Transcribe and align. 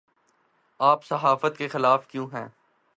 آپ 0.79 1.05
صحافت 1.05 1.57
کے 1.57 1.67
خلاف 1.67 2.07
کیوں 2.07 2.27
ہیں 2.33 2.47